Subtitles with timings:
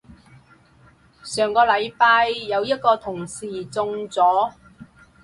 [1.23, 4.51] 上個禮拜有一個同事中咗